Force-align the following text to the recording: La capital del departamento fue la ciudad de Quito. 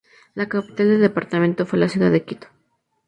La 0.33 0.49
capital 0.49 0.87
del 0.89 1.01
departamento 1.01 1.63
fue 1.67 1.77
la 1.77 1.87
ciudad 1.87 2.09
de 2.09 2.23
Quito. 2.25 2.47